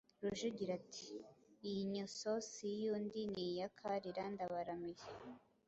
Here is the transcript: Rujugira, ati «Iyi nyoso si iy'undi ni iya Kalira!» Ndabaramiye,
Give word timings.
Rujugira, 0.23 0.71
ati 0.81 1.07
«Iyi 1.67 1.81
nyoso 1.93 2.31
si 2.49 2.67
iy'undi 2.75 3.21
ni 3.31 3.43
iya 3.51 3.67
Kalira!» 3.79 4.23
Ndabaramiye, 4.33 5.05